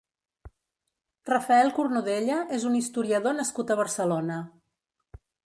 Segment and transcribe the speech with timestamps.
[1.29, 4.41] Rafael Cornudella és un historiador nascut a Barcelona.